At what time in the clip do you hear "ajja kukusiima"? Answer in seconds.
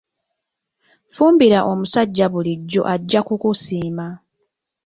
2.93-4.07